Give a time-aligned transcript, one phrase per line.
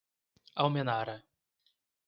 [0.63, 1.21] Almenara